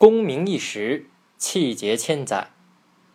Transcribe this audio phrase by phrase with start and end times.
[0.00, 1.04] 功名一时，
[1.36, 2.52] 气节千载；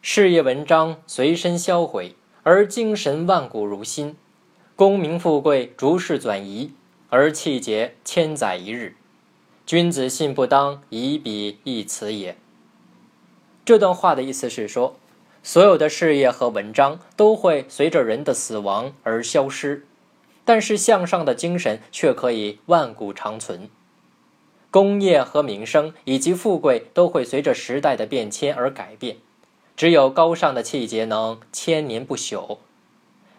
[0.03, 4.15] 事业文章随身销毁，而精神万古如新。
[4.75, 6.73] 功名富贵逐世转移，
[7.09, 8.95] 而气节千载一日。
[9.65, 12.37] 君子信不当以彼易辞也。
[13.65, 14.99] 这段话的意思是说，
[15.41, 19.87] 所有的事业和文章都会随着人的死亡而消失，
[20.45, 23.71] 但是向上的精神却可以万古长存。
[24.75, 29.15] 工业和民生以及富贵都会随着时代的变迁而改变，
[29.77, 32.57] 只有高尚的气节能千年不朽。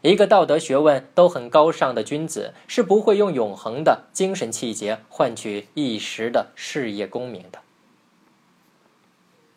[0.01, 7.59] 一个道德学问都很高尚的君子，是不会用永恒的精神气节换取一时的事业功名的。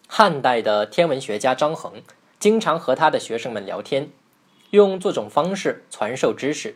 [0.06, 2.02] 汉代的天文学家张衡
[2.42, 4.10] 经常和他的学生们聊天，
[4.72, 6.76] 用这种方式传授知识。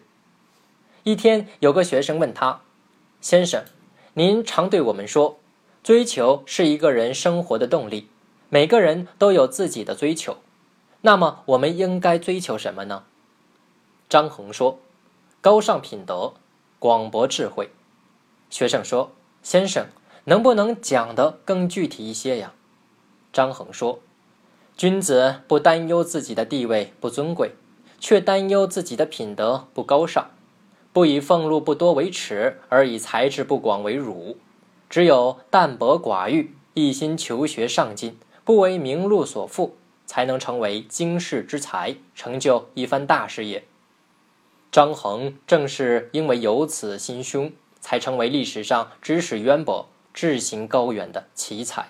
[1.04, 2.62] 一天，有个学生问他
[3.20, 3.66] ：“先生。”
[4.16, 5.40] 您常对我们说，
[5.82, 8.10] 追求是一个人生活的动力。
[8.50, 10.38] 每个人都有自己的追求，
[11.02, 13.06] 那么我们应该追求什么呢？
[14.08, 14.78] 张衡说
[15.42, 16.34] ：“高尚品德，
[16.78, 17.72] 广博智慧。”
[18.52, 19.88] 学生说：“先生，
[20.26, 22.54] 能不能讲得更具体一些呀？”
[23.34, 24.00] 张衡说
[24.78, 27.56] ：“君子不担忧自己的地位不尊贵，
[28.00, 30.30] 却担忧自己的品德不高尚。”
[30.94, 34.38] 不以俸禄不多为耻，而以才智不广为辱。
[34.90, 39.72] 只有淡泊寡欲，一心求学上进，不为名禄所缚，
[40.06, 43.64] 才能成为经世之才，成就一番大事业。
[44.72, 51.88] 张衡正是因为有此心胸，才成为历史上知识渊博、志行高远的奇才。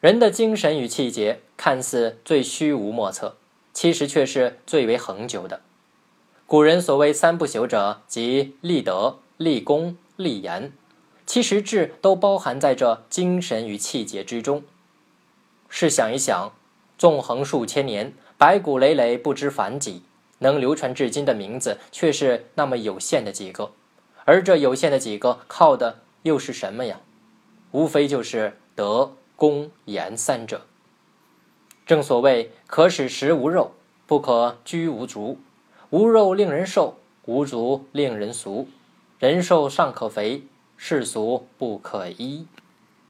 [0.00, 3.36] 人的精神与气节看似最虚无莫测，
[3.72, 5.62] 其实却是最为恒久的。
[6.48, 10.72] 古人所谓三不朽者，即立德、立功、立言，
[11.26, 14.62] 其实质都包含在这精神与气节之中。
[15.68, 16.52] 试想一想，
[16.96, 20.04] 纵横数千年，白骨累累不知凡几，
[20.38, 23.72] 能流传至今的名字却是那么有限的几个，
[24.24, 27.00] 而这有限的几个，靠的又是什么呀？
[27.72, 30.62] 无非就是德、功、言三者。
[31.84, 33.72] 正所谓可使食无肉，
[34.06, 35.40] 不可居无竹。
[35.96, 38.68] 无肉令人瘦，无足令人俗。
[39.18, 40.42] 人瘦尚可肥，
[40.76, 42.46] 世俗不可依。